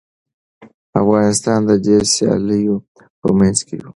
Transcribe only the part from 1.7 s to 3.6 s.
دې سیالیو په منځ